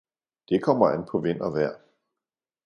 [0.47, 1.77] Det kommer an på vind og vejr!